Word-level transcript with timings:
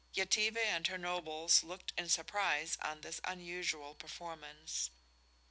Yetive 0.15 0.57
and 0.57 0.87
her 0.87 0.97
nobles 0.97 1.61
looked 1.63 1.93
in 1.95 2.09
surprise 2.09 2.75
on 2.81 3.01
this 3.01 3.21
unusual 3.23 3.93
performance. 3.93 4.89